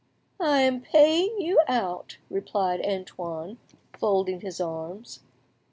[0.39, 3.59] "I am paying you out;" replied Antoine,
[3.93, 5.19] folding his arms.